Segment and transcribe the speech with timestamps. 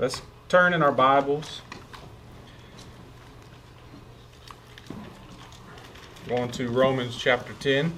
[0.00, 1.60] Let's turn in our Bibles.
[6.26, 7.92] Going to Romans chapter 10.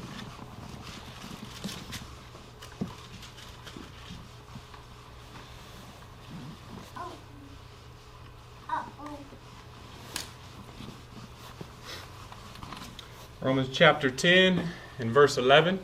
[13.41, 15.79] Romans chapter 10 and verse 11.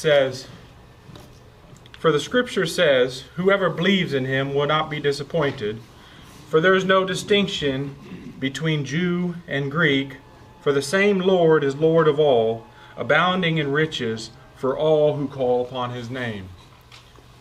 [0.00, 0.46] Says,
[1.98, 5.80] For the scripture says, Whoever believes in him will not be disappointed.
[6.48, 10.16] For there is no distinction between Jew and Greek,
[10.62, 15.64] for the same Lord is Lord of all, abounding in riches for all who call
[15.64, 16.48] upon his name.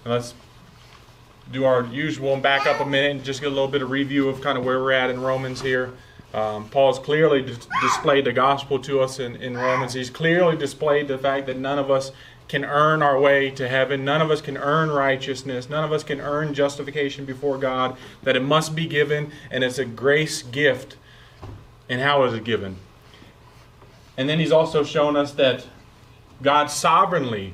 [0.06, 0.34] Let's
[1.52, 3.90] do our usual and back up a minute and just get a little bit of
[3.90, 5.94] review of kind of where we're at in Romans here.
[6.34, 9.94] Um, Paul's clearly dis- displayed the gospel to us in, in Romans.
[9.94, 12.12] He's clearly displayed the fact that none of us
[12.50, 14.04] can earn our way to heaven.
[14.04, 15.70] None of us can earn righteousness.
[15.70, 17.96] None of us can earn justification before God.
[18.24, 20.98] That it must be given, and it's a grace gift.
[21.88, 22.78] And how is it given?
[24.18, 25.66] And then he's also shown us that
[26.42, 27.54] God sovereignly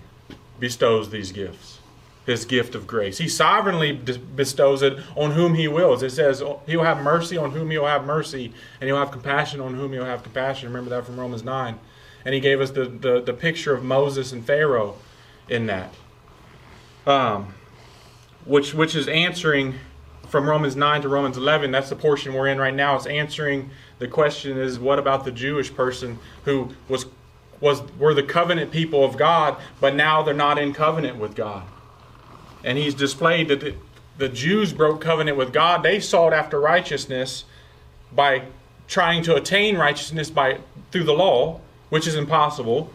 [0.60, 1.80] bestows these gifts,
[2.26, 3.18] his gift of grace.
[3.18, 6.04] He sovereignly bestows it on whom he wills.
[6.04, 9.74] It says he'll have mercy on whom he'll have mercy, and he'll have compassion on
[9.76, 10.70] whom he'll have compassion.
[10.70, 11.78] Remember that from Romans 9
[12.26, 14.98] and he gave us the, the, the picture of Moses and Pharaoh
[15.48, 15.94] in that.
[17.06, 17.54] Um,
[18.46, 19.76] which which is answering
[20.28, 21.72] from Romans 9 to Romans 11.
[21.72, 22.96] That's the portion we're in right now.
[22.96, 27.06] It's answering the question is what about the Jewish person who was
[27.62, 31.64] was were the covenant people of God, but now they're not in covenant with God.
[32.64, 33.76] And he's displayed that the,
[34.18, 35.84] the Jews broke covenant with God.
[35.84, 37.46] They sought after righteousness
[38.12, 38.44] by
[38.88, 40.60] trying to attain righteousness by
[40.92, 42.92] through the law, which is impossible,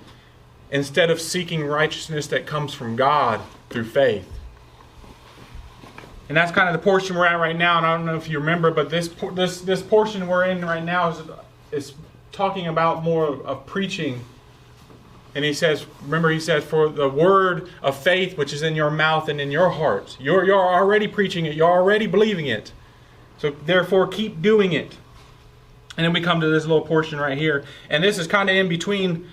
[0.70, 4.28] instead of seeking righteousness that comes from God through faith.
[6.28, 7.78] And that's kind of the portion we're at right now.
[7.78, 10.84] And I don't know if you remember, but this this this portion we're in right
[10.84, 11.22] now is
[11.72, 11.94] is
[12.31, 14.25] talking about more of preaching.
[15.34, 18.91] And he says, remember, he says, for the word of faith which is in your
[18.91, 22.72] mouth and in your heart, you're you're already preaching it, you're already believing it.
[23.38, 24.98] So therefore, keep doing it.
[26.00, 27.62] And then we come to this little portion right here.
[27.91, 29.28] And this is kind of in between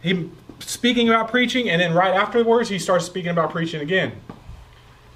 [0.00, 4.14] him speaking about preaching, and then right afterwards, he starts speaking about preaching again.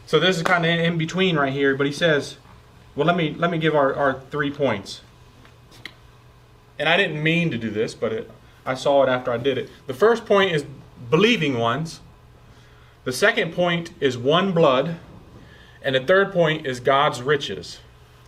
[0.06, 1.74] So this is kind of in between right here.
[1.74, 2.36] But he says,
[2.94, 5.00] well, let me, let me give our, our three points.
[6.78, 8.30] And I didn't mean to do this, but it,
[8.64, 9.68] I saw it after I did it.
[9.88, 10.64] The first point is
[11.10, 11.98] believing ones.
[13.02, 15.00] The second point is one blood.
[15.82, 17.80] And the third point is God's riches.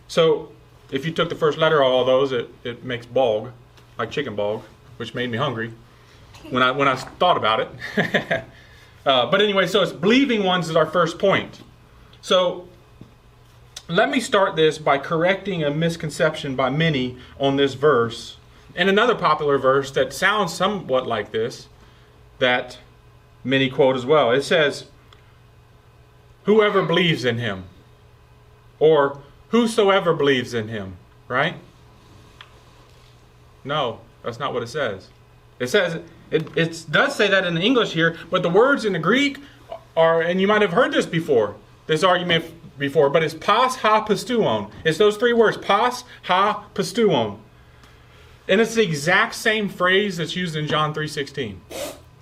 [0.09, 0.51] So
[0.91, 3.51] if you took the first letter of all those, it, it makes bog,
[3.97, 4.61] like chicken bog,
[4.97, 5.73] which made me hungry
[6.49, 8.43] when I when I thought about it.
[9.05, 11.61] uh, but anyway, so it's believing ones is our first point.
[12.21, 12.67] So
[13.87, 18.37] let me start this by correcting a misconception by many on this verse
[18.75, 21.67] and another popular verse that sounds somewhat like this
[22.39, 22.79] that
[23.43, 24.31] many quote as well.
[24.31, 24.85] It says,
[26.45, 27.65] "Whoever believes in him,"
[28.79, 29.19] or
[29.51, 30.97] whosoever believes in him,
[31.27, 31.55] right?
[33.63, 35.09] No, that's not what it says.
[35.59, 36.01] It says
[36.31, 39.37] it, it does say that in the English here, but the words in the Greek
[39.95, 42.45] are, and you might have heard this before, this argument
[42.79, 44.71] before, but it's pas ha pisteuon.
[44.83, 47.39] It's those three words, pas ha pisteuon.
[48.47, 51.57] And it's the exact same phrase that's used in John 3.16.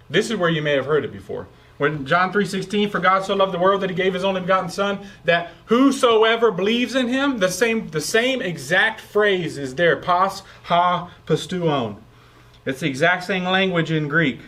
[0.10, 1.48] This is where you may have heard it before.
[1.80, 4.70] When John 3:16, for God so loved the world that he gave his only begotten
[4.70, 10.44] son, that whosoever believes in him, the same the same exact phrase is there, pas
[10.64, 11.96] ha pisteuon.
[12.66, 14.42] It's the exact same language in Greek.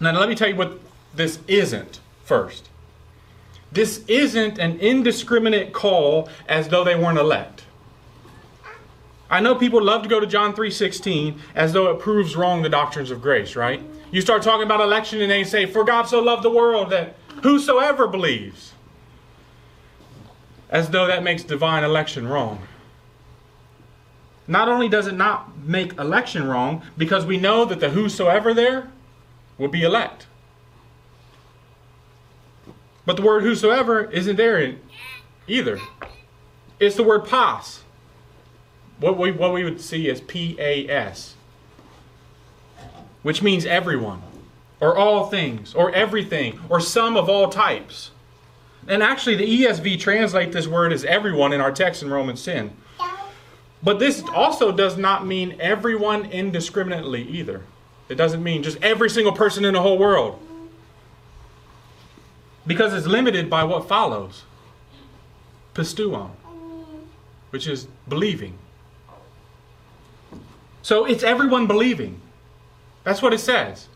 [0.00, 0.80] Now let me tell you what
[1.14, 2.68] this isn't first.
[3.70, 7.62] This isn't an indiscriminate call as though they weren't elect.
[9.30, 12.68] I know people love to go to John 3:16 as though it proves wrong the
[12.68, 13.80] doctrines of grace, right?
[14.10, 17.14] You start talking about election and they say, For God so loved the world that
[17.42, 18.72] whosoever believes.
[20.68, 22.60] As though that makes divine election wrong.
[24.46, 28.90] Not only does it not make election wrong, because we know that the whosoever there
[29.58, 30.26] will be elect.
[33.06, 34.74] But the word whosoever isn't there
[35.46, 35.78] either.
[36.80, 37.82] It's the word pas.
[38.98, 41.36] What we, what we would see as P A S
[43.22, 44.22] which means everyone,
[44.80, 48.10] or all things, or everything, or some of all types.
[48.88, 52.74] And actually, the ESV translate this word as everyone in our text in Romans 10.
[53.82, 57.62] But this also does not mean everyone indiscriminately either.
[58.08, 60.38] It doesn't mean just every single person in the whole world.
[62.66, 64.44] Because it's limited by what follows
[65.74, 66.30] pisteuon,
[67.50, 68.58] which is believing.
[70.82, 72.20] So it's everyone believing.
[73.04, 73.88] That's what it says.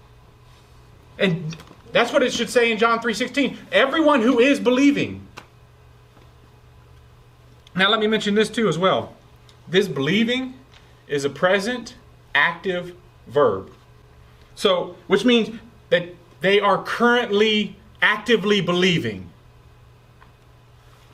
[1.19, 1.57] And
[1.93, 3.57] that's what it should say in John 3:16.
[3.71, 5.27] Everyone who is believing.
[7.77, 9.15] Now let me mention this too as well.
[9.69, 10.55] This believing
[11.07, 11.97] is a present
[12.35, 12.95] active
[13.27, 13.71] verb.
[14.55, 15.59] So, which means
[15.91, 19.31] that they are currently actively believing.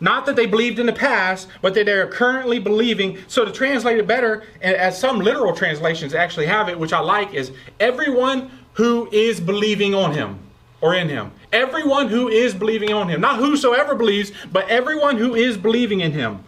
[0.00, 3.18] Not that they believed in the past, but that they are currently believing.
[3.28, 7.34] So, to translate it better, as some literal translations actually have it, which I like,
[7.34, 10.38] is everyone who is believing on him
[10.80, 11.32] or in him.
[11.52, 13.20] Everyone who is believing on him.
[13.20, 16.44] Not whosoever believes, but everyone who is believing in him.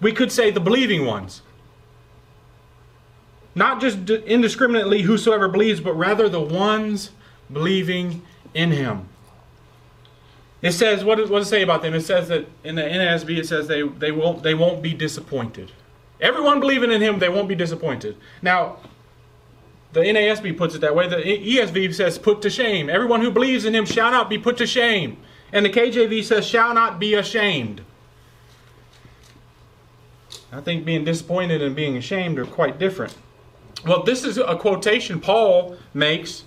[0.00, 1.42] We could say the believing ones.
[3.54, 7.10] Not just indiscriminately whosoever believes, but rather the ones
[7.52, 8.22] believing
[8.54, 9.09] in him.
[10.62, 11.94] It says, what does, what does it say about them?
[11.94, 15.72] It says that in the NASB, it says they, they, won't, they won't be disappointed.
[16.20, 18.16] Everyone believing in him, they won't be disappointed.
[18.42, 18.76] Now,
[19.92, 21.08] the NASB puts it that way.
[21.08, 22.90] The ESV says, put to shame.
[22.90, 25.16] Everyone who believes in him shall not be put to shame.
[25.52, 27.80] And the KJV says, shall not be ashamed.
[30.52, 33.16] I think being disappointed and being ashamed are quite different.
[33.86, 36.44] Well, this is a quotation Paul makes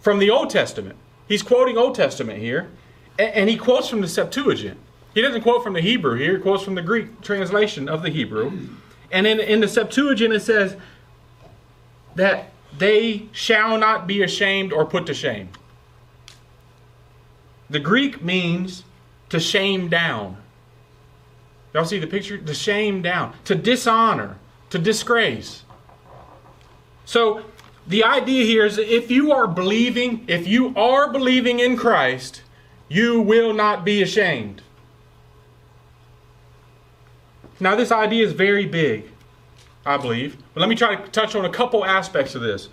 [0.00, 0.96] from the Old Testament.
[1.26, 2.70] He's quoting Old Testament here,
[3.30, 4.78] and he quotes from the Septuagint.
[5.14, 8.10] He doesn't quote from the Hebrew here, he quotes from the Greek translation of the
[8.10, 8.68] Hebrew.
[9.10, 10.76] And in, in the Septuagint, it says
[12.14, 15.50] that they shall not be ashamed or put to shame.
[17.68, 18.84] The Greek means
[19.28, 20.38] to shame down.
[21.74, 22.38] Y'all see the picture?
[22.38, 24.36] To shame down, to dishonor,
[24.70, 25.62] to disgrace.
[27.04, 27.44] So
[27.86, 32.42] the idea here is if you are believing, if you are believing in Christ,
[32.88, 34.62] you will not be ashamed.
[37.60, 39.04] Now, this idea is very big,
[39.86, 40.36] I believe.
[40.52, 42.68] But let me try to touch on a couple aspects of this.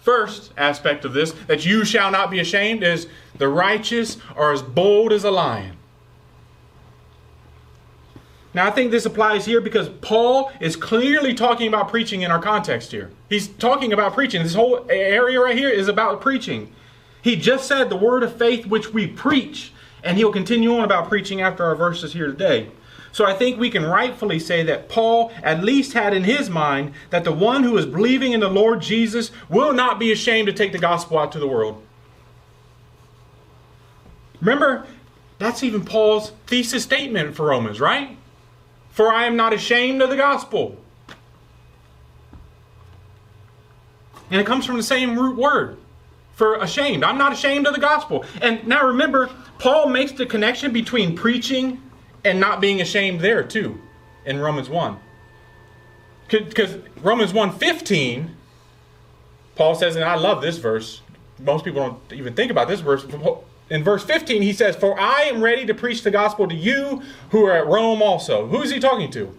[0.00, 3.06] First aspect of this, that you shall not be ashamed, is
[3.36, 5.76] the righteous are as bold as a lion.
[8.52, 12.40] Now, I think this applies here because Paul is clearly talking about preaching in our
[12.40, 13.10] context here.
[13.28, 14.42] He's talking about preaching.
[14.42, 16.72] This whole area right here is about preaching.
[17.22, 19.72] He just said the word of faith which we preach,
[20.02, 22.68] and he'll continue on about preaching after our verses here today.
[23.12, 26.94] So I think we can rightfully say that Paul at least had in his mind
[27.10, 30.52] that the one who is believing in the Lord Jesus will not be ashamed to
[30.52, 31.82] take the gospel out to the world.
[34.40, 34.86] Remember,
[35.38, 38.16] that's even Paul's thesis statement for Romans, right?
[38.90, 40.76] For I am not ashamed of the gospel.
[44.30, 45.79] And it comes from the same root word
[46.40, 47.04] for ashamed.
[47.04, 48.24] I'm not ashamed of the gospel.
[48.40, 49.28] And now remember,
[49.58, 51.82] Paul makes the connection between preaching
[52.24, 53.78] and not being ashamed there too
[54.24, 54.96] in Romans 1.
[56.28, 58.30] Because Romans 1:15,
[59.54, 61.02] Paul says, and I love this verse.
[61.38, 63.04] Most people don't even think about this verse
[63.68, 67.02] in verse 15, he says, For I am ready to preach the gospel to you
[67.32, 68.46] who are at Rome also.
[68.46, 69.38] Who is he talking to?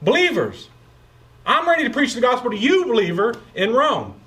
[0.00, 0.70] Believers.
[1.44, 4.21] I'm ready to preach the gospel to you, believer, in Rome.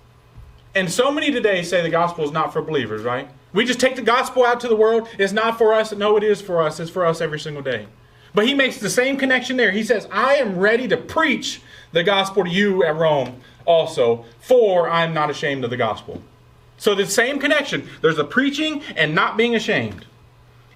[0.75, 3.29] And so many today say the gospel is not for believers, right?
[3.53, 5.07] We just take the gospel out to the world.
[5.17, 5.93] It's not for us.
[5.93, 6.79] No, it is for us.
[6.81, 7.87] It's for us every single day.
[8.33, 9.71] But he makes the same connection there.
[9.71, 11.61] He says, I am ready to preach
[11.93, 16.21] the gospel to you at Rome also, for I'm not ashamed of the gospel.
[16.77, 17.87] So the same connection.
[18.01, 20.05] There's a preaching and not being ashamed.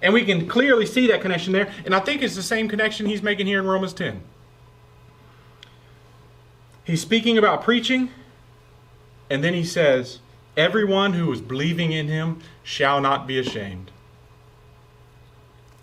[0.00, 1.70] And we can clearly see that connection there.
[1.84, 4.22] And I think it's the same connection he's making here in Romans 10.
[6.84, 8.08] He's speaking about preaching,
[9.30, 10.18] and then he says,
[10.56, 13.92] Everyone who is believing in him shall not be ashamed.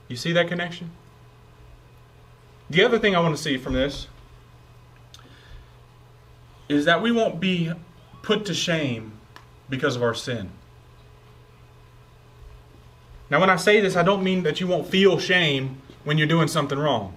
[0.10, 0.92] You see that connection?
[2.70, 4.08] The other thing I want to see from this
[6.68, 7.72] is that we won't be
[8.22, 9.14] put to shame
[9.70, 10.52] because of our sin.
[13.30, 16.28] Now, when I say this, I don't mean that you won't feel shame when you're
[16.28, 17.16] doing something wrong.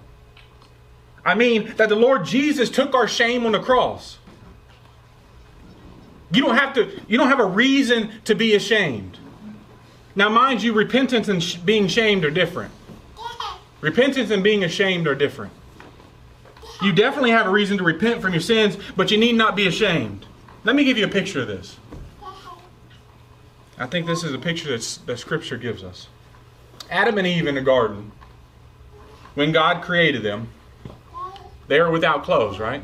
[1.25, 4.19] I mean that the Lord Jesus took our shame on the cross.
[6.33, 9.19] You don't have to you don't have a reason to be ashamed.
[10.15, 12.73] Now mind you repentance and sh- being shamed are different.
[13.81, 15.53] Repentance and being ashamed are different.
[16.83, 19.67] You definitely have a reason to repent from your sins, but you need not be
[19.67, 20.27] ashamed.
[20.65, 21.79] Let me give you a picture of this.
[23.79, 26.09] I think this is a picture that the Scripture gives us.
[26.91, 28.13] Adam and Eve in the garden,
[29.35, 30.49] when God created them,
[31.69, 32.83] They were without clothes, right?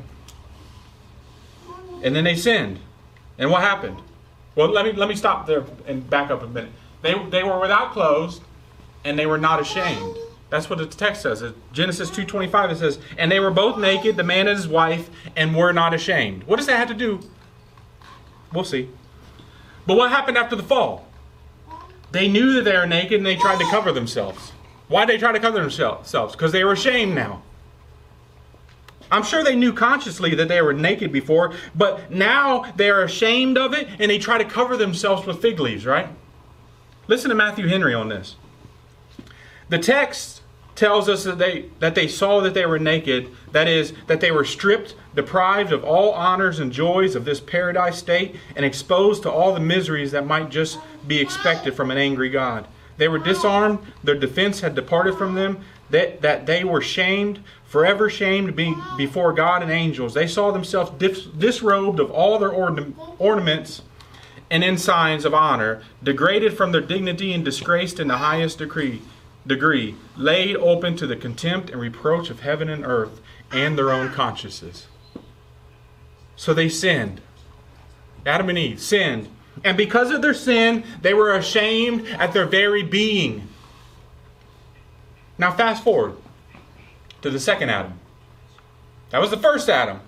[2.03, 2.79] And then they sinned.
[3.39, 4.01] And what happened?
[4.55, 6.73] Well, let me let me stop there and back up a minute.
[7.03, 8.41] They they were without clothes
[9.05, 10.17] and they were not ashamed.
[10.49, 11.43] That's what the text says.
[11.73, 15.55] Genesis 2:25 it says, "And they were both naked, the man and his wife, and
[15.55, 17.21] were not ashamed." What does that have to do?
[18.53, 18.89] We'll see.
[19.87, 21.07] But what happened after the fall?
[22.13, 24.53] They knew that they were naked and they tried to cover themselves.
[24.89, 26.13] Why did they try to cover themselves?
[26.33, 27.43] Because they were ashamed now.
[29.17, 33.57] I'm sure they knew consciously that they were naked before, but now they are ashamed
[33.57, 36.09] of it and they try to cover themselves with fig leaves, right?
[37.09, 38.37] Listen to Matthew Henry on this.
[39.71, 40.43] The text
[40.75, 44.31] tells us that they that they saw that they were naked, that is that they
[44.31, 49.31] were stripped, deprived of all honors and joys of this paradise state and exposed to
[49.31, 52.67] all the miseries that might just be expected from an angry God.
[52.99, 57.43] They were disarmed, their defense had departed from them, that, that they were shamed,
[57.77, 58.57] forever shamed
[58.97, 60.15] before God and angels.
[60.15, 60.91] They saw themselves
[61.37, 63.83] disrobed of all their ornaments
[64.51, 69.03] and ensigns of honor, degraded from their dignity and disgraced in the highest degree,
[69.47, 73.21] degree, laid open to the contempt and reproach of heaven and earth
[73.53, 74.87] and their own consciences.
[76.35, 77.21] So they sinned.
[78.25, 79.29] Adam and Eve sinned.
[79.63, 83.49] And because of their sin, they were ashamed at their very being.
[85.37, 86.17] Now, fast forward
[87.27, 87.99] to the second Adam.
[89.11, 90.01] That was the first Adam.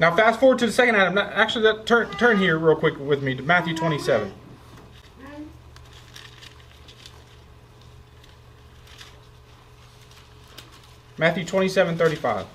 [0.00, 1.18] Now, fast forward to the second Adam.
[1.18, 4.32] Actually, turn, turn here real quick with me to Matthew 27.
[11.18, 12.46] Matthew 27 35.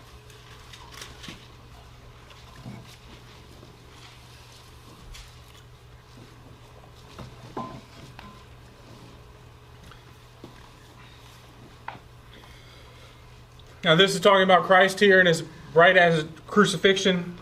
[13.84, 17.38] Now, this is talking about Christ here and his right as crucifixion.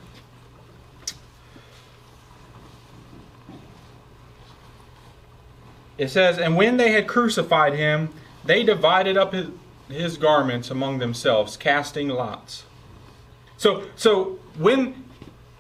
[5.97, 8.09] It says, And when they had crucified him,
[8.43, 9.49] they divided up his,
[9.87, 12.63] his garments among themselves, casting lots.
[13.57, 15.05] So, so when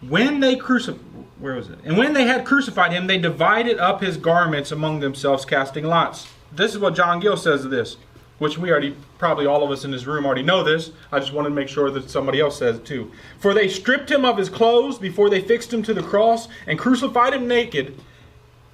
[0.07, 0.99] when they crucified,
[1.37, 1.77] where was it?
[1.83, 6.27] And when they had crucified him, they divided up his garments among themselves, casting lots.
[6.51, 7.97] This is what John Gill says of this
[8.41, 10.89] which we already, probably all of us in this room already know this.
[11.11, 13.11] I just wanted to make sure that somebody else says it too.
[13.37, 16.79] For they stripped him of his clothes before they fixed him to the cross and
[16.79, 17.99] crucified him naked,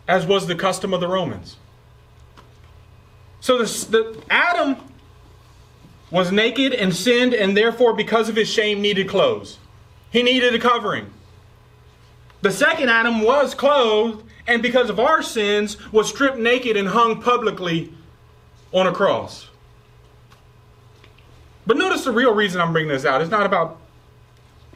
[0.08, 1.58] as was the custom of the Romans.
[3.42, 4.78] So the, the Adam
[6.12, 9.58] was naked and sinned, and therefore, because of his shame, needed clothes.
[10.12, 11.12] He needed a covering.
[12.42, 17.22] The second Adam was clothed, and because of our sins, was stripped naked and hung
[17.22, 17.94] publicly
[18.72, 19.50] on a cross.
[21.68, 23.22] But notice the real reason I'm bringing this out.
[23.22, 23.78] It's not about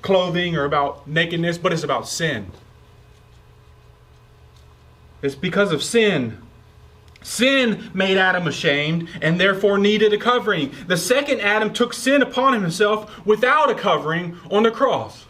[0.01, 2.51] clothing or about nakedness, but it's about sin.
[5.21, 6.38] It's because of sin.
[7.21, 10.74] Sin made Adam ashamed and therefore needed a covering.
[10.88, 15.25] The second Adam took sin upon himself without a covering on the cross.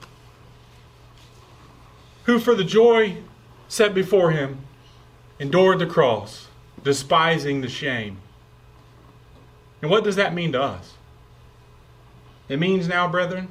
[2.24, 3.18] Who, for the joy
[3.68, 4.60] set before him,
[5.40, 6.48] endured the cross,
[6.84, 8.18] despising the shame.
[9.82, 10.94] And what does that mean to us?
[12.52, 13.48] It means now, brethren,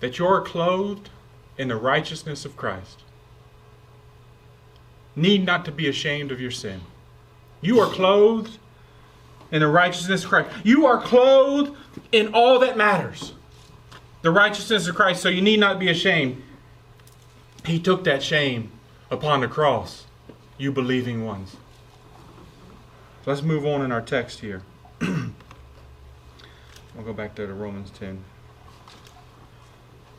[0.00, 1.10] that you're clothed
[1.58, 3.02] in the righteousness of Christ.
[5.14, 6.80] Need not to be ashamed of your sin.
[7.60, 8.56] You are clothed
[9.52, 10.48] in the righteousness of Christ.
[10.64, 11.76] You are clothed
[12.10, 13.34] in all that matters.
[14.22, 16.42] The righteousness of Christ, so you need not be ashamed.
[17.66, 18.72] He took that shame
[19.10, 20.06] upon the cross,
[20.56, 21.56] you believing ones.
[23.26, 24.62] Let's move on in our text here.
[26.98, 28.18] I'll go back there to Romans 10.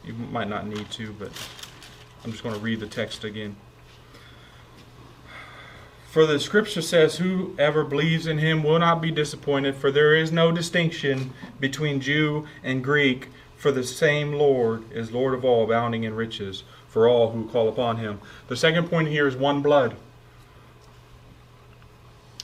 [0.06, 1.30] You might not need to, but
[2.24, 3.58] I'm just going to read the text again.
[6.10, 10.32] For the scripture says, Whoever believes in him will not be disappointed, for there is
[10.32, 16.06] no distinction between Jew and Greek, for the same Lord is Lord of all, abounding
[16.06, 18.22] in riches for all who call upon him.
[18.48, 19.98] The second point here is one blood.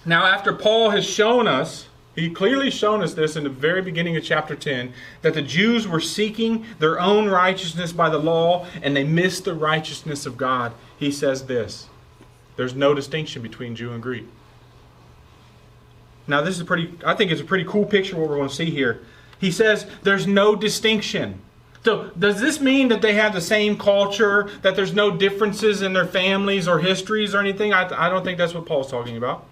[0.05, 4.15] Now, after Paul has shown us he clearly shown us this in the very beginning
[4.15, 8.95] of chapter 10 that the Jews were seeking their own righteousness by the law and
[8.95, 10.73] they missed the righteousness of God.
[10.97, 11.89] He says this
[12.55, 14.25] there's no distinction between Jew and Greek.
[16.27, 18.55] Now, this is pretty, I think it's a pretty cool picture what we're going to
[18.55, 19.01] see here.
[19.39, 21.41] He says there's no distinction.
[21.83, 25.93] So, does this mean that they have the same culture, that there's no differences in
[25.93, 27.73] their families or histories or anything?
[27.73, 29.45] I, I don't think that's what Paul's talking about.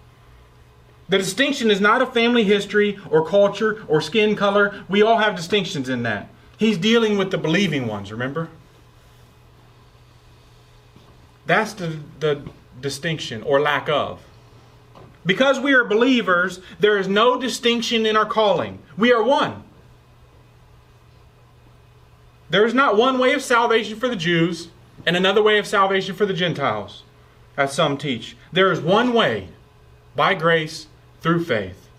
[1.10, 4.83] The distinction is not a family history or culture or skin color.
[4.89, 6.29] We all have distinctions in that.
[6.57, 8.50] He's dealing with the believing ones, remember?
[11.45, 12.41] That's the, the
[12.79, 14.22] distinction or lack of.
[15.25, 18.79] Because we are believers, there is no distinction in our calling.
[18.98, 19.63] We are one.
[22.50, 24.69] There is not one way of salvation for the Jews
[25.05, 27.03] and another way of salvation for the Gentiles,
[27.57, 28.38] as some teach.
[28.51, 29.50] There is one way,
[30.15, 30.88] by grace,
[31.23, 31.89] through faith.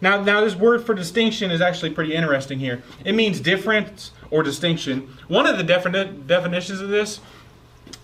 [0.00, 2.82] Now, now this word for distinction is actually pretty interesting here.
[3.04, 5.16] It means difference or distinction.
[5.28, 7.20] One of the defini- definitions of this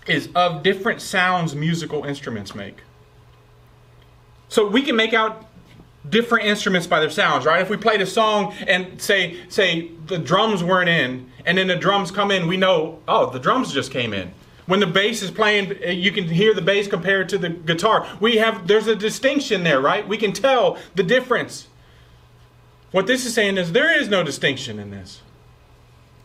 [0.07, 2.79] is of different sounds musical instruments make.
[4.49, 5.47] So we can make out
[6.09, 7.61] different instruments by their sounds, right?
[7.61, 11.75] If we played a song and say say the drums weren't in, and then the
[11.75, 14.31] drums come in, we know, oh, the drums just came in.
[14.65, 18.07] When the bass is playing, eh, you can hear the bass compared to the guitar.
[18.19, 20.07] We have there's a distinction there, right?
[20.07, 21.67] We can tell the difference.
[22.91, 25.21] What this is saying is there is no distinction in this.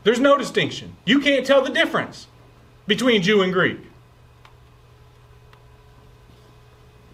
[0.04, 0.96] There's no distinction.
[1.04, 2.28] You can't tell the difference
[2.86, 3.80] between Jew and Greek.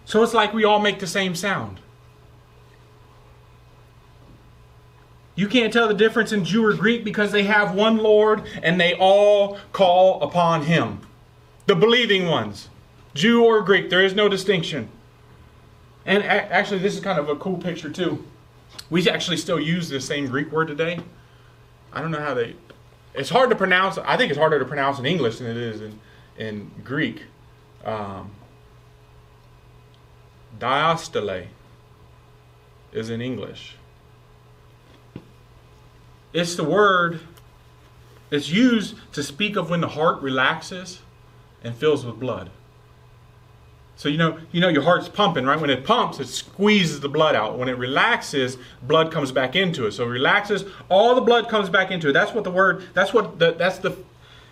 [0.05, 1.81] So it's like we all make the same sound.
[5.35, 8.79] You can't tell the difference in Jew or Greek because they have one Lord and
[8.79, 11.01] they all call upon Him.
[11.67, 12.69] The believing ones,
[13.13, 14.89] Jew or Greek, there is no distinction.
[16.05, 18.25] And actually, this is kind of a cool picture, too.
[18.89, 20.99] We actually still use the same Greek word today.
[21.91, 22.55] I don't know how they.
[23.13, 23.97] It's hard to pronounce.
[23.97, 25.99] I think it's harder to pronounce in English than it is in,
[26.37, 27.23] in Greek.
[27.83, 28.31] Um,
[30.57, 31.47] diastole
[32.93, 33.75] is in English.
[36.31, 37.19] It's the word
[38.29, 40.99] that's used to speak of when the heart relaxes
[41.63, 42.49] and fills with blood.
[43.97, 45.59] So you know, you know your heart's pumping, right?
[45.59, 47.57] When it pumps, it squeezes the blood out.
[47.57, 49.93] When it relaxes, blood comes back into it.
[49.93, 52.13] So it relaxes, all the blood comes back into it.
[52.13, 52.83] That's what the word.
[52.93, 53.97] That's what the, that's the.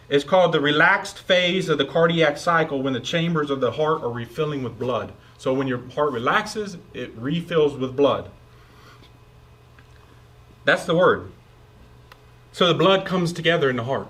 [0.09, 4.03] It's called the relaxed phase of the cardiac cycle when the chambers of the heart
[4.03, 5.13] are refilling with blood.
[5.37, 8.29] So when your heart relaxes, it refills with blood.
[10.63, 11.31] That's the word.
[12.51, 14.07] So the blood comes together in the heart.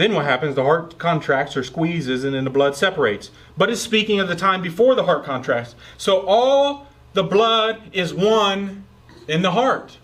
[0.00, 0.54] Then what happens?
[0.54, 3.30] The heart contracts or squeezes and then the blood separates.
[3.58, 5.74] But it's speaking of the time before the heart contracts.
[5.98, 8.86] So all the blood is one
[9.28, 9.98] in the heart.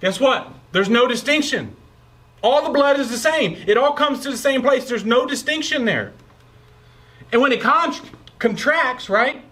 [0.00, 0.48] Guess what?
[0.72, 1.76] There's no distinction.
[2.42, 3.56] All the blood is the same.
[3.68, 4.88] It all comes to the same place.
[4.88, 6.12] There's no distinction there.
[7.30, 7.94] And when it con-
[8.40, 9.44] contracts, right?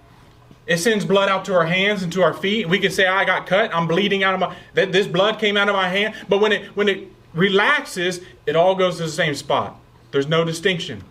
[0.67, 2.69] It sends blood out to our hands and to our feet.
[2.69, 3.73] We can say, "I got cut.
[3.73, 4.57] I'm bleeding out of my.
[4.75, 8.57] That this blood came out of my hand." But when it when it relaxes, it
[8.57, 9.79] all goes to the same spot.
[10.11, 11.05] There's no distinction.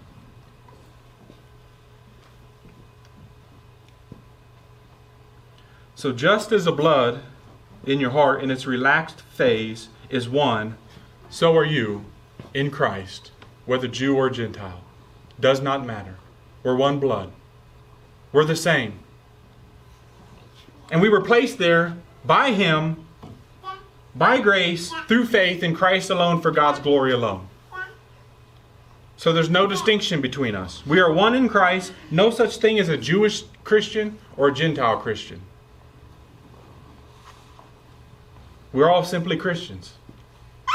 [5.96, 7.22] So just as the blood
[7.86, 10.78] in your heart in its relaxed phase is one,
[11.30, 12.06] so are you
[12.54, 13.32] in Christ,
[13.66, 14.82] whether Jew or Gentile.
[15.40, 16.16] Does not matter.
[16.64, 17.32] We're one blood.
[18.32, 19.00] We're the same.
[20.92, 23.06] And we were placed there by Him,
[24.20, 27.48] by grace, through faith in Christ alone for God's glory alone.
[29.16, 30.86] So there's no distinction between us.
[30.86, 34.98] We are one in Christ, no such thing as a Jewish Christian or a Gentile
[34.98, 35.42] Christian.
[38.74, 39.94] We're all simply Christians,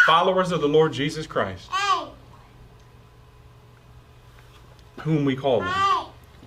[0.07, 1.71] followers of the Lord Jesus Christ,
[5.01, 5.75] whom we call them.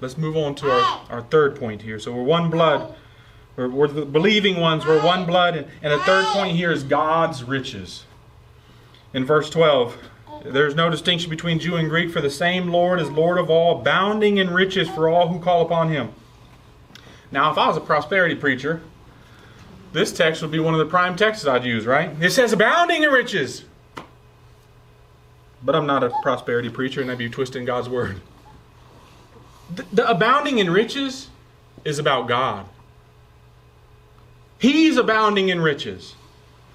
[0.01, 1.99] Let's move on to our, our third point here.
[1.99, 2.95] So we're one blood
[3.57, 4.85] we're, we're the believing ones.
[4.85, 5.57] We're one blood.
[5.57, 8.05] And, and the third point here is God's riches.
[9.13, 9.97] In verse 12,
[10.45, 13.81] there's no distinction between Jew and Greek, for the same Lord is Lord of all,
[13.81, 16.11] bounding in riches for all who call upon him.
[17.31, 18.81] Now, if I was a prosperity preacher,
[19.91, 22.11] this text would be one of the prime texts I'd use, right?
[22.21, 23.65] It says abounding in riches.
[25.63, 28.21] But I'm not a prosperity preacher, and I'd be twisting God's word.
[29.73, 31.29] The, the abounding in riches
[31.83, 32.67] is about God.
[34.59, 36.15] He's abounding in riches.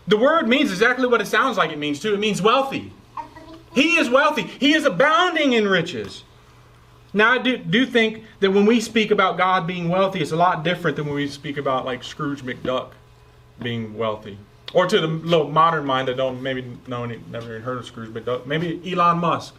[0.06, 2.14] The word means exactly what it sounds like it means too.
[2.14, 2.92] It means wealthy.
[3.74, 4.42] He is wealthy.
[4.42, 6.24] He is abounding in riches.
[7.14, 10.36] Now, I do, do think that when we speak about God being wealthy, it's a
[10.36, 12.90] lot different than when we speak about like Scrooge McDuck
[13.60, 14.38] being wealthy.
[14.72, 17.86] Or to the little modern mind that don't maybe know any, never even heard of
[17.86, 19.54] Scrooge McDuck, maybe Elon Musk.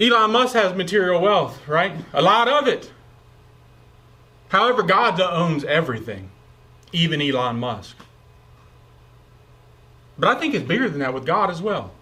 [0.00, 1.92] Elon Musk has material wealth, right?
[2.14, 2.90] A lot of it.
[4.52, 6.28] However, God owns everything,
[6.92, 7.96] even Elon Musk.
[10.18, 11.92] But I think it's bigger than that with God as well.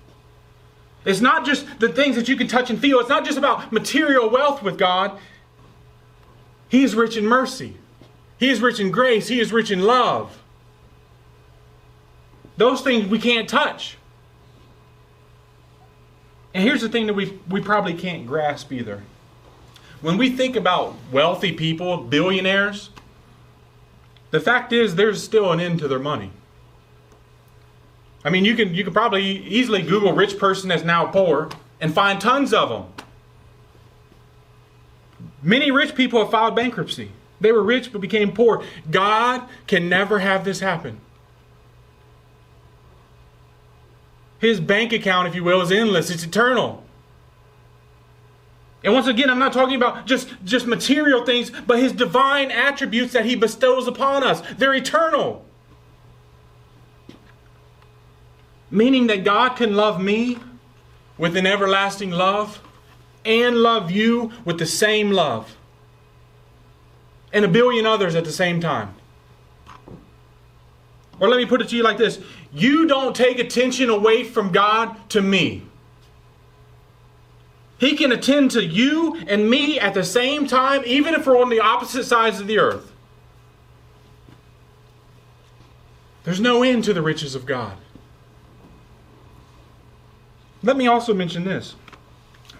[1.04, 2.98] It's not just the things that you can touch and feel.
[2.98, 5.16] It's not just about material wealth with God.
[6.68, 7.76] He is rich in mercy.
[8.36, 9.28] He is rich in grace.
[9.28, 10.42] He is rich in love.
[12.56, 13.96] Those things we can't touch.
[16.52, 19.04] And here's the thing that we, we probably can't grasp either.
[20.00, 22.90] When we think about wealthy people, billionaires,
[24.30, 26.30] the fact is there's still an end to their money.
[28.24, 31.48] I mean, you can you can probably easily Google rich person that's now poor
[31.80, 32.84] and find tons of them.
[35.42, 37.12] Many rich people have filed bankruptcy.
[37.40, 38.62] They were rich but became poor.
[38.90, 41.00] God can never have this happen.
[44.38, 46.10] His bank account, if you will, is endless.
[46.10, 46.82] It's eternal.
[48.82, 53.12] And once again, I'm not talking about just, just material things, but his divine attributes
[53.12, 54.42] that he bestows upon us.
[54.56, 55.44] They're eternal.
[58.70, 60.38] Meaning that God can love me
[61.18, 62.62] with an everlasting love
[63.24, 65.56] and love you with the same love.
[67.32, 68.94] And a billion others at the same time.
[71.20, 72.18] Or let me put it to you like this
[72.52, 75.64] You don't take attention away from God to me.
[77.80, 81.48] He can attend to you and me at the same time, even if we're on
[81.48, 82.92] the opposite sides of the earth.
[86.24, 87.78] There's no end to the riches of God.
[90.62, 91.74] Let me also mention this.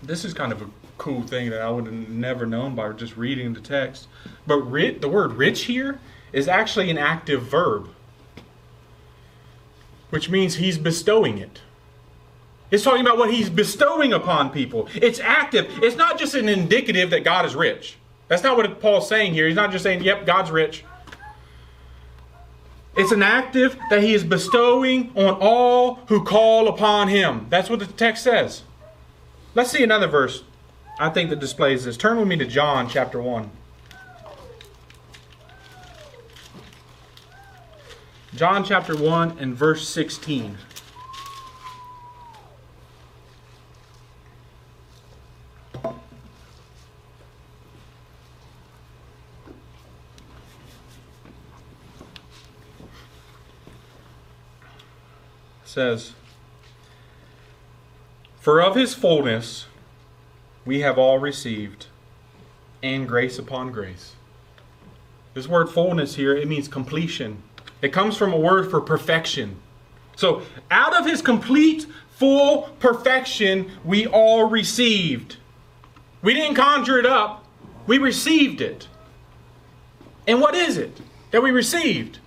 [0.03, 3.19] This is kind of a cool thing that I would have never known by just
[3.19, 4.09] reading the text.
[4.47, 6.01] But the word rich here
[6.33, 7.91] is actually an active verb,
[10.09, 11.61] which means he's bestowing it.
[12.71, 14.89] It's talking about what he's bestowing upon people.
[14.95, 15.67] It's active.
[15.83, 17.97] It's not just an indicative that God is rich.
[18.29, 19.47] That's not what Paul's saying here.
[19.47, 20.85] He's not just saying, yep, God's rich.
[22.97, 27.47] It's an active that he is bestowing on all who call upon him.
[27.49, 28.63] That's what the text says.
[29.55, 30.45] Let's see another verse
[31.01, 31.97] I think that displays this.
[31.97, 33.51] Turn with me to John chapter 1.
[38.35, 40.59] John chapter 1 and verse 16.
[55.71, 56.13] Says,
[58.41, 59.67] For of his fullness
[60.65, 61.87] we have all received,
[62.83, 64.15] and grace upon grace.
[65.35, 67.43] This word fullness here, it means completion.
[67.83, 69.57] It comes from a word for perfection.
[70.17, 75.37] So, out of his complete, full perfection, we all received.
[76.21, 77.45] We didn't conjure it up,
[77.87, 78.89] we received it.
[80.27, 82.19] And what is it that we received?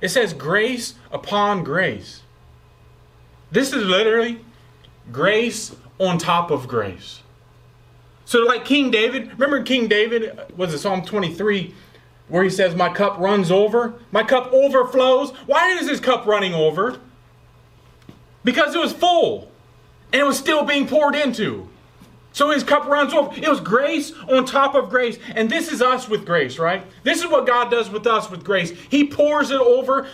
[0.00, 2.22] It says grace upon grace.
[3.50, 4.44] This is literally
[5.12, 7.22] grace on top of grace.
[8.24, 11.74] So, like King David, remember King David, was it Psalm 23,
[12.28, 13.94] where he says, My cup runs over?
[14.12, 15.32] My cup overflows.
[15.46, 17.00] Why is his cup running over?
[18.44, 19.50] Because it was full
[20.12, 21.68] and it was still being poured into.
[22.32, 23.34] So his cup runs over.
[23.36, 25.18] It was grace on top of grace.
[25.34, 26.86] And this is us with grace, right?
[27.02, 28.70] This is what God does with us with grace.
[28.70, 30.06] He pours it over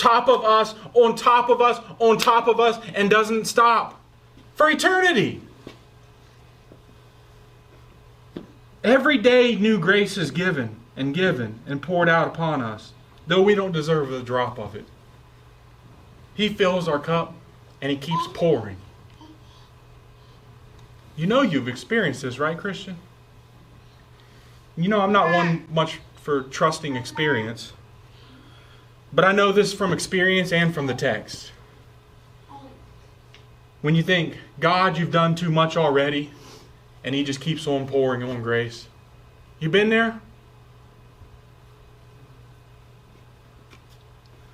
[0.00, 4.00] top of us, on top of us, on top of us, and doesn't stop
[4.54, 5.42] for eternity.
[8.82, 12.92] Every day, new grace is given and given and poured out upon us,
[13.26, 14.86] though we don't deserve a drop of it.
[16.34, 17.34] He fills our cup
[17.82, 18.78] and He keeps pouring.
[21.16, 22.96] You know you've experienced this, right, Christian?
[24.76, 27.74] You know I'm not one much for trusting experience.
[29.12, 31.52] But I know this from experience and from the text.
[33.82, 36.30] When you think, God, you've done too much already,
[37.02, 38.86] and He just keeps on pouring on grace.
[39.58, 40.20] You been there?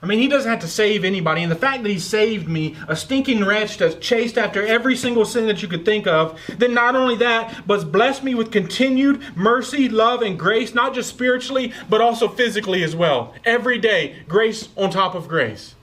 [0.06, 1.42] I mean, he doesn't have to save anybody.
[1.42, 5.24] And the fact that he saved me, a stinking wretch that's chased after every single
[5.24, 9.20] sin that you could think of, then not only that, but blessed me with continued
[9.36, 13.34] mercy, love, and grace, not just spiritually, but also physically as well.
[13.44, 15.74] Every day, grace on top of grace.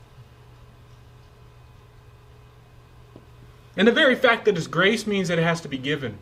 [3.75, 6.17] And the very fact that it's grace means that it has to be given.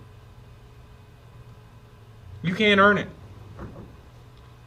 [2.42, 3.10] You can't earn it.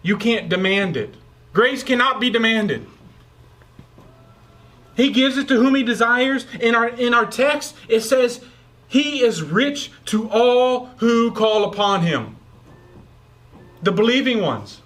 [0.03, 1.17] You can't demand it.
[1.53, 2.87] Grace cannot be demanded.
[4.97, 6.47] He gives it to whom he desires.
[6.61, 8.45] In our in our text, it says,
[8.89, 12.37] He is rich to all who call upon him.
[13.83, 14.81] The believing ones.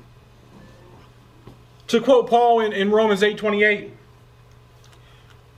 [1.88, 3.92] To quote Paul in, in Romans 8 28.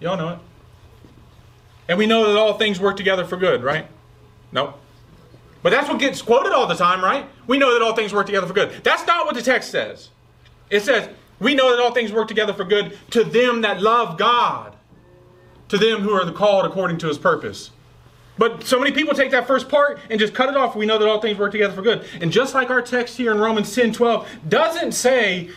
[0.01, 0.39] Y'all know it.
[1.89, 3.87] And we know that all things work together for good, right?
[4.53, 4.79] Nope.
[5.63, 7.27] But that's what gets quoted all the time, right?
[7.47, 8.83] We know that all things work together for good.
[8.83, 10.09] That's not what the text says.
[10.71, 11.09] It says,
[11.41, 14.77] We know that all things work together for good to them that love God,
[15.69, 17.71] to them who are the called according to his purpose.
[18.39, 20.77] But so many people take that first part and just cut it off.
[20.77, 22.07] We know that all things work together for good.
[22.21, 25.51] And just like our text here in Romans 10 12 doesn't say,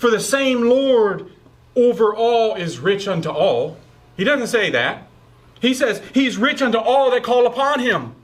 [0.00, 1.30] for the same Lord
[1.76, 3.76] over all is rich unto all.
[4.16, 5.06] He doesn't say that.
[5.60, 8.14] He says, He's rich unto all that call upon Him.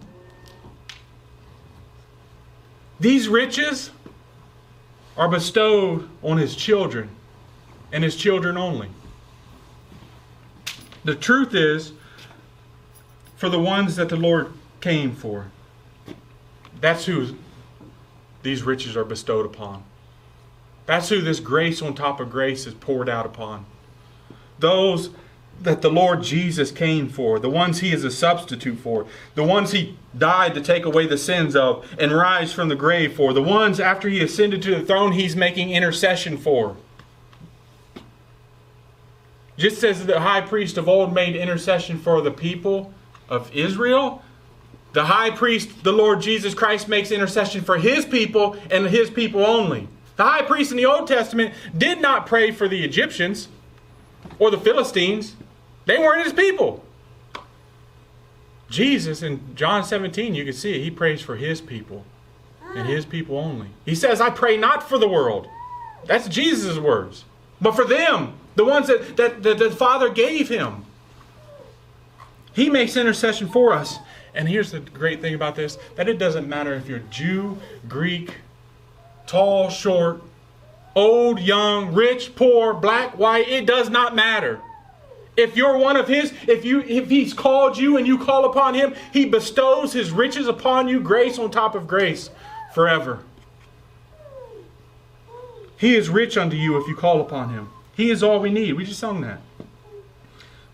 [2.98, 3.90] These riches
[5.16, 7.10] are bestowed on His children
[7.92, 8.88] and His children only.
[11.04, 11.92] The truth is,
[13.36, 15.50] for the ones that the Lord came for.
[16.80, 17.36] That's who
[18.42, 19.84] these riches are bestowed upon.
[20.86, 23.66] That's who this grace on top of grace is poured out upon.
[24.58, 25.10] Those
[25.62, 29.72] that the Lord Jesus came for, the ones he is a substitute for, the ones
[29.72, 33.42] he died to take away the sins of and rise from the grave for, the
[33.42, 36.76] ones after he ascended to the throne he's making intercession for.
[39.56, 42.92] Just as the high priest of old made intercession for the people,
[43.28, 44.22] of Israel,
[44.92, 49.44] the high priest, the Lord Jesus Christ, makes intercession for his people and his people
[49.44, 49.88] only.
[50.16, 53.48] The high priest in the Old Testament did not pray for the Egyptians
[54.38, 55.36] or the Philistines,
[55.86, 56.84] they weren't his people.
[58.68, 62.04] Jesus in John 17, you can see it, he prays for his people
[62.74, 63.68] and his people only.
[63.84, 65.48] He says, I pray not for the world.
[66.06, 67.24] That's Jesus' words.
[67.60, 70.84] But for them, the ones that, that, that the Father gave him.
[72.52, 73.98] He makes intercession for us.
[74.34, 78.34] And here's the great thing about this that it doesn't matter if you're Jew, Greek,
[79.26, 80.22] tall, short,
[80.94, 84.60] old, young, rich, poor, black, white, it does not matter.
[85.36, 88.74] If you're one of his, if you if he's called you and you call upon
[88.74, 92.30] him, he bestows his riches upon you, grace on top of grace
[92.74, 93.22] forever.
[95.76, 97.68] He is rich unto you if you call upon him.
[97.94, 98.74] He is all we need.
[98.74, 99.40] We just sung that.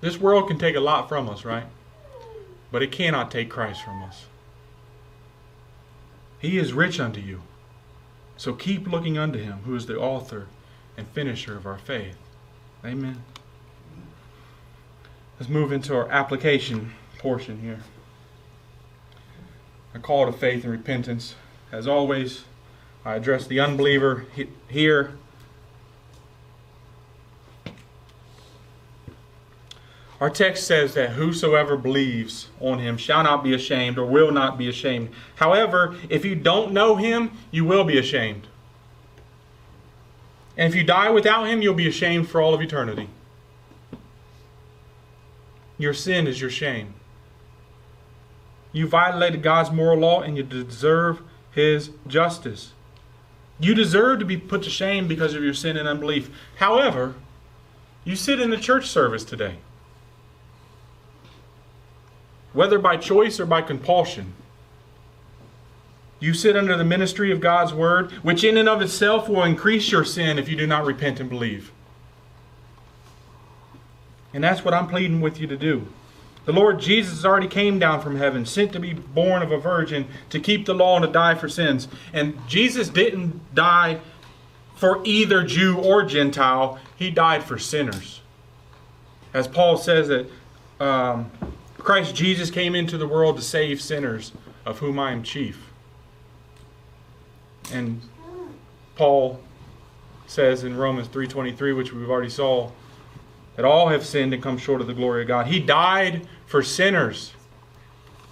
[0.00, 1.66] This world can take a lot from us, right?
[2.70, 4.26] But it cannot take Christ from us.
[6.38, 7.42] He is rich unto you.
[8.36, 10.48] So keep looking unto him, who is the author
[10.96, 12.16] and finisher of our faith.
[12.84, 13.22] Amen.
[15.42, 17.80] Let's move into our application portion here.
[19.92, 21.34] A call to faith and repentance.
[21.72, 22.44] As always,
[23.04, 24.26] I address the unbeliever
[24.68, 25.14] here
[30.20, 34.56] Our text says that whosoever believes on him shall not be ashamed or will not
[34.56, 35.08] be ashamed.
[35.34, 38.46] However, if you don't know him, you will be ashamed.
[40.56, 43.08] And if you die without him, you'll be ashamed for all of eternity.
[45.82, 46.94] Your sin is your shame.
[48.72, 52.72] You violated God's moral law and you deserve his justice.
[53.58, 56.30] You deserve to be put to shame because of your sin and unbelief.
[56.58, 57.16] However,
[58.04, 59.56] you sit in the church service today
[62.52, 64.34] whether by choice or by compulsion.
[66.20, 69.90] You sit under the ministry of God's word, which in and of itself will increase
[69.90, 71.72] your sin if you do not repent and believe.
[74.34, 75.86] And that's what I'm pleading with you to do.
[76.44, 80.08] The Lord Jesus already came down from heaven, sent to be born of a virgin,
[80.30, 81.86] to keep the law and to die for sins.
[82.12, 84.00] And Jesus didn't die
[84.74, 88.20] for either Jew or Gentile, He died for sinners.
[89.32, 90.26] As Paul says that
[90.80, 91.30] um,
[91.78, 94.32] Christ Jesus came into the world to save sinners,
[94.66, 95.70] of whom I am chief.
[97.72, 98.00] And
[98.96, 99.40] Paul
[100.26, 102.70] says in Romans 3:23, which we've already saw,
[103.62, 105.46] that all have sinned and come short of the glory of God.
[105.46, 107.32] He died for sinners,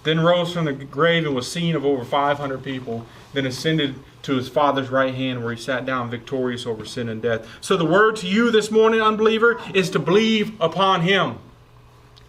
[0.03, 4.35] then rose from the grave and was seen of over 500 people, then ascended to
[4.35, 7.47] his Father's right hand where he sat down victorious over sin and death.
[7.61, 11.37] So the word to you this morning, unbeliever, is to believe upon him.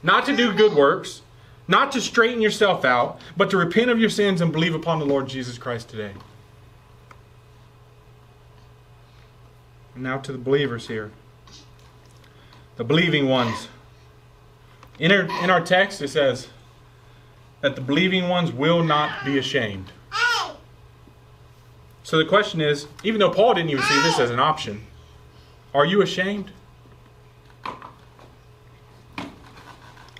[0.05, 1.23] Not to do good works,
[1.67, 5.07] not to straighten yourself out, but to repent of your sins and believe upon the
[5.07, 6.12] Lord Jesus Christ today.
[9.95, 11.11] now to the believers here.
[12.77, 13.69] The believing ones.
[14.99, 16.49] In our, in our text, it says
[17.61, 19.93] that the believing ones will not be ashamed.
[22.03, 24.85] So the question is even though Paul didn't even see this as an option,
[25.73, 26.51] are you ashamed?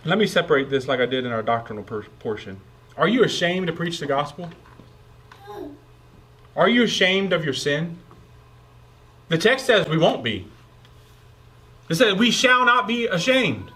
[0.05, 2.61] Let me separate this like I did in our doctrinal per- portion.
[2.97, 4.51] Are you ashamed to preach the gospel?
[6.57, 7.99] Are you ashamed of your sin?
[9.29, 10.47] The text says we won't be.
[11.93, 13.71] It says we shall not be ashamed.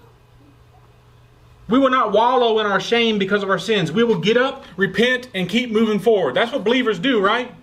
[1.68, 3.92] We will not wallow in our shame because of our sins.
[3.92, 6.34] We will get up, repent, and keep moving forward.
[6.34, 7.54] That's what believers do, right?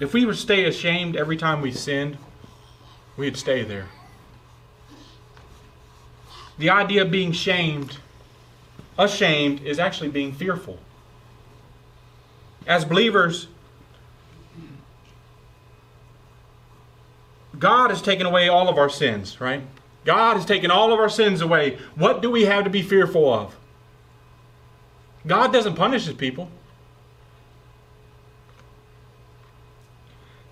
[0.00, 2.18] If we would stay ashamed every time we sinned,
[3.16, 3.86] we'd stay there.
[6.58, 7.96] The idea of being shamed,
[8.98, 10.78] ashamed, is actually being fearful.
[12.66, 13.48] As believers,
[17.58, 19.62] God has taken away all of our sins, right?
[20.04, 21.78] God has taken all of our sins away.
[21.94, 23.56] What do we have to be fearful of?
[25.26, 26.50] God doesn't punish his people.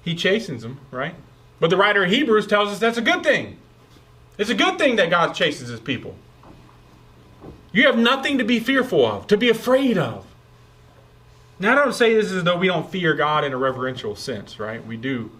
[0.04, 1.14] He chastens them, right?
[1.60, 3.58] But the writer of Hebrews tells us that's a good thing.
[4.36, 6.16] It's a good thing that God chastens his people.
[7.72, 10.26] You have nothing to be fearful of, to be afraid of.
[11.58, 14.58] Now, I don't say this as though we don't fear God in a reverential sense,
[14.58, 14.84] right?
[14.84, 15.30] We do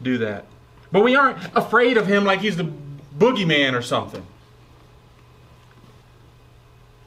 [0.00, 0.46] do that.
[0.92, 2.70] But we aren't afraid of him like he's the
[3.18, 4.24] boogeyman or something.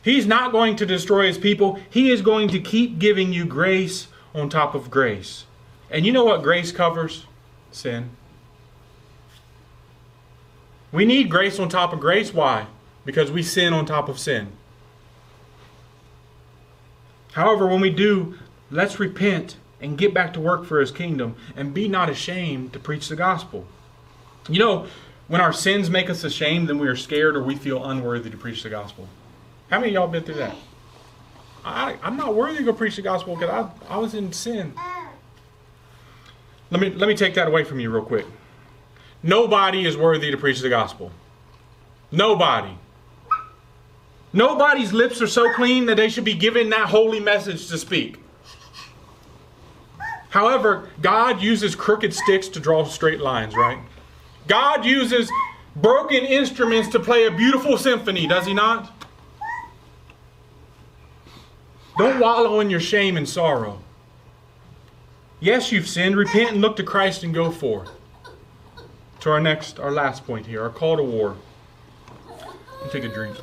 [0.04, 1.80] He's not going to destroy his people.
[1.89, 5.45] He is going to keep giving you grace on top of grace.
[5.89, 7.26] And you know what grace covers?
[7.71, 8.10] Sin.
[10.91, 12.34] We need grace on top of grace.
[12.34, 12.67] Why?
[13.04, 14.50] Because we sin on top of sin.
[17.34, 18.36] However, when we do,
[18.71, 22.80] let's repent and get back to work for his kingdom and be not ashamed to
[22.80, 23.65] preach the gospel.
[24.50, 24.88] You know,
[25.28, 28.38] when our sins make us ashamed, then we are scared or we feel unworthy to
[28.38, 29.08] preach the gospel.
[29.70, 30.56] How many of y'all been through that?
[31.64, 34.74] I, I'm not worthy to go preach the gospel because I, I was in sin.
[36.70, 38.26] Let me, let me take that away from you real quick.
[39.24, 41.12] Nobody is worthy to preach the gospel.
[42.12, 42.78] Nobody.
[44.32, 48.20] Nobody's lips are so clean that they should be given that holy message to speak.
[50.30, 53.80] However, God uses crooked sticks to draw straight lines, right?
[54.48, 55.32] God uses
[55.76, 58.92] broken instruments to play a beautiful symphony, does He not?
[61.98, 63.80] Don't wallow in your shame and sorrow.
[65.40, 66.16] Yes, you've sinned.
[66.16, 67.92] Repent and look to Christ and go forth.
[69.22, 71.38] To our next, our last point here, our call to war.
[72.92, 73.38] take a drink.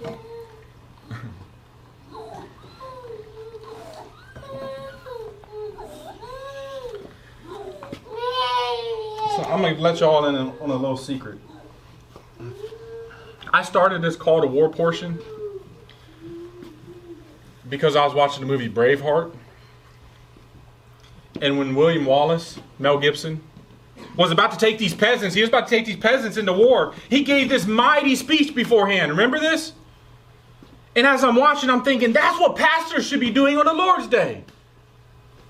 [9.36, 11.38] So I'm gonna let y'all in on a little secret.
[13.50, 15.18] I started this call to war portion
[17.66, 19.34] because I was watching the movie Braveheart.
[21.40, 23.40] And when William Wallace, Mel Gibson,
[24.18, 26.92] was about to take these peasants, he was about to take these peasants into war.
[27.08, 29.10] He gave this mighty speech beforehand.
[29.12, 29.72] Remember this?
[30.94, 34.08] And as I'm watching, I'm thinking, that's what pastors should be doing on the Lord's
[34.08, 34.44] Day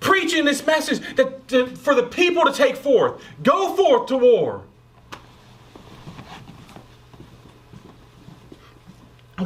[0.03, 3.23] preaching this message that, to, for the people to take forth.
[3.43, 4.63] Go forth to war.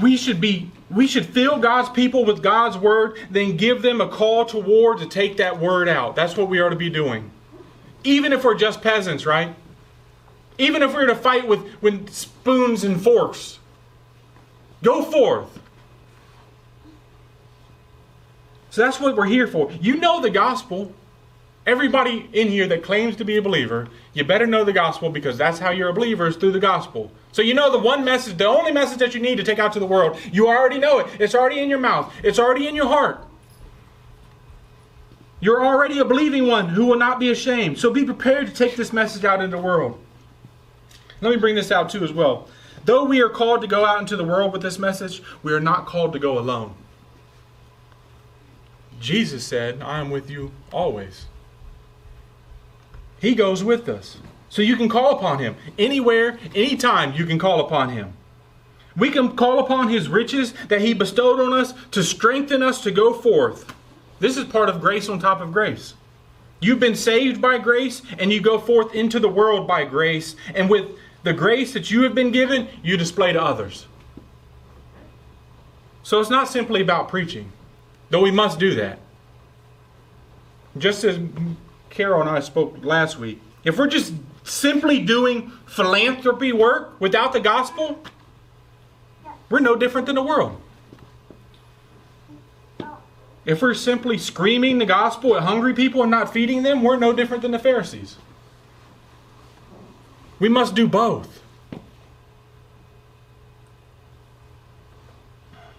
[0.00, 4.08] We should be we should fill God's people with God's word, then give them a
[4.08, 6.14] call to war to take that word out.
[6.14, 7.30] That's what we are to be doing.
[8.04, 9.54] Even if we're just peasants, right?
[10.58, 13.58] Even if we're to fight with, with spoons and forks.
[14.82, 15.58] Go forth.
[18.76, 19.72] So that's what we're here for.
[19.80, 20.92] You know the gospel.
[21.66, 25.38] Everybody in here that claims to be a believer, you better know the gospel because
[25.38, 27.10] that's how you're a believer is through the gospel.
[27.32, 29.72] So you know the one message, the only message that you need to take out
[29.72, 30.18] to the world.
[30.30, 31.06] You already know it.
[31.18, 32.12] It's already in your mouth.
[32.22, 33.26] It's already in your heart.
[35.40, 37.78] You're already a believing one who will not be ashamed.
[37.78, 39.98] So be prepared to take this message out into the world.
[41.22, 42.46] Let me bring this out too as well.
[42.84, 45.60] Though we are called to go out into the world with this message, we are
[45.60, 46.74] not called to go alone.
[49.00, 51.26] Jesus said, I am with you always.
[53.18, 54.18] He goes with us.
[54.48, 55.56] So you can call upon him.
[55.78, 58.12] Anywhere, anytime, you can call upon him.
[58.96, 62.90] We can call upon his riches that he bestowed on us to strengthen us to
[62.90, 63.74] go forth.
[64.18, 65.94] This is part of grace on top of grace.
[66.60, 70.36] You've been saved by grace, and you go forth into the world by grace.
[70.54, 70.88] And with
[71.22, 73.86] the grace that you have been given, you display to others.
[76.02, 77.52] So it's not simply about preaching.
[78.10, 78.98] Though we must do that.
[80.78, 81.18] Just as
[81.90, 84.12] Carol and I spoke last week, if we're just
[84.44, 88.02] simply doing philanthropy work without the gospel,
[89.48, 90.60] we're no different than the world.
[93.44, 97.12] If we're simply screaming the gospel at hungry people and not feeding them, we're no
[97.12, 98.16] different than the Pharisees.
[100.38, 101.42] We must do both.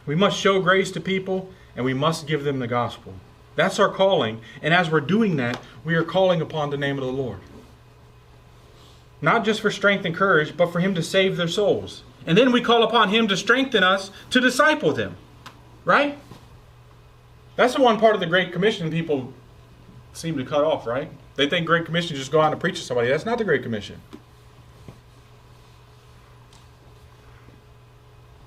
[0.06, 3.14] We must show grace to people and we must give them the gospel.
[3.56, 4.42] That's our calling.
[4.62, 7.40] And as we're doing that, we are calling upon the name of the Lord.
[9.22, 12.04] Not just for strength and courage, but for Him to save their souls.
[12.26, 15.16] And then we call upon Him to strengthen us to disciple them.
[15.86, 16.18] Right?
[17.56, 19.34] That's the one part of the Great Commission people
[20.14, 21.10] seem to cut off, right?
[21.36, 23.10] They think Great Commission is just go out and preach to somebody.
[23.10, 24.02] That's not the Great Commission.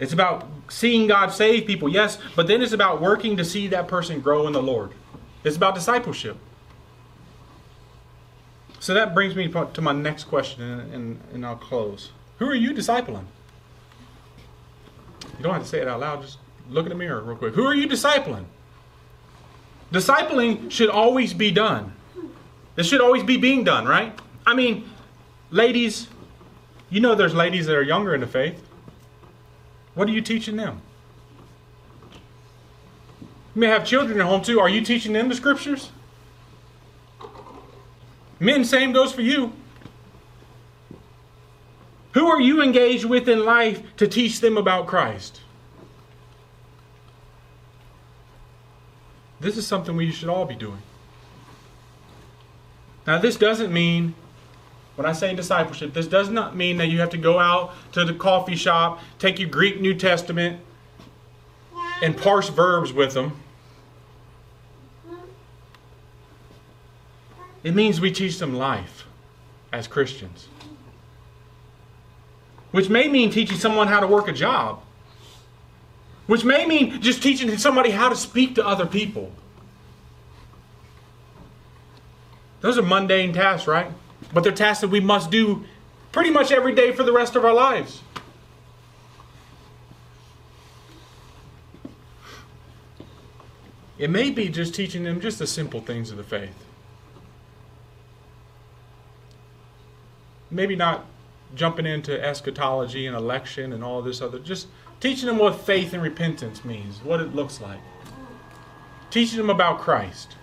[0.00, 3.86] It's about seeing God save people, yes, but then it's about working to see that
[3.86, 4.92] person grow in the Lord.
[5.44, 6.38] It's about discipleship.
[8.80, 12.12] So that brings me to my next question, and, and, and I'll close.
[12.38, 13.26] Who are you discipling?
[15.36, 16.38] You don't have to say it out loud, just
[16.70, 17.54] look in the mirror real quick.
[17.54, 18.46] Who are you discipling?
[19.92, 21.92] Discipling should always be done.
[22.76, 24.18] It should always be being done, right?
[24.46, 24.88] I mean,
[25.50, 26.08] ladies,
[26.88, 28.62] you know there's ladies that are younger in the faith.
[29.94, 30.80] What are you teaching them?
[33.54, 34.60] You may have children at home too.
[34.60, 35.90] Are you teaching them the scriptures?
[38.38, 39.52] Men, same goes for you.
[42.12, 45.40] Who are you engaged with in life to teach them about Christ?
[49.40, 50.82] This is something we should all be doing.
[53.06, 54.14] Now, this doesn't mean,
[55.00, 58.04] when I say discipleship, this does not mean that you have to go out to
[58.04, 60.60] the coffee shop, take your Greek New Testament,
[62.02, 63.40] and parse verbs with them.
[67.64, 69.06] It means we teach them life
[69.72, 70.48] as Christians.
[72.70, 74.82] Which may mean teaching someone how to work a job.
[76.26, 79.32] Which may mean just teaching somebody how to speak to other people.
[82.60, 83.90] Those are mundane tasks, right?
[84.32, 85.64] But they're tasks that we must do
[86.12, 88.02] pretty much every day for the rest of our lives.
[93.98, 96.54] It may be just teaching them just the simple things of the faith.
[100.50, 101.04] Maybe not
[101.54, 104.68] jumping into eschatology and election and all this other, just
[105.00, 107.80] teaching them what faith and repentance means, what it looks like.
[109.10, 110.36] Teaching them about Christ.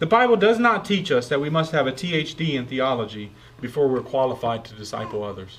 [0.00, 3.86] The Bible does not teach us that we must have a THD in theology before
[3.86, 5.58] we're qualified to disciple others.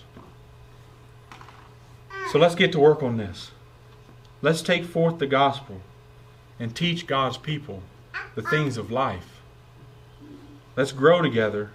[2.32, 3.52] So let's get to work on this.
[4.42, 5.82] Let's take forth the gospel
[6.60, 7.84] and teach God's people
[8.34, 9.42] the things of life.
[10.76, 11.70] Let's grow together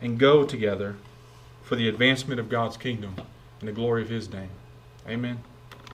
[0.00, 0.96] and go together
[1.62, 3.16] for the advancement of God's kingdom
[3.58, 4.50] and the glory of His name.
[5.08, 5.40] Amen.